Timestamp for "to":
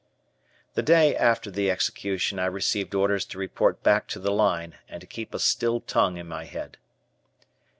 3.27-3.37, 4.07-4.19, 4.99-5.05